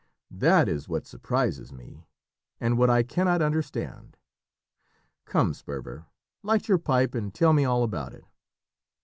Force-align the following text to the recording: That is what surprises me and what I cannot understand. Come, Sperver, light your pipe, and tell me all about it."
That 0.31 0.67
is 0.67 0.89
what 0.89 1.05
surprises 1.05 1.71
me 1.71 2.07
and 2.59 2.75
what 2.75 2.89
I 2.89 3.03
cannot 3.03 3.39
understand. 3.43 4.17
Come, 5.25 5.53
Sperver, 5.53 6.07
light 6.41 6.67
your 6.67 6.79
pipe, 6.79 7.13
and 7.13 7.31
tell 7.31 7.53
me 7.53 7.65
all 7.65 7.83
about 7.83 8.15
it." 8.15 8.25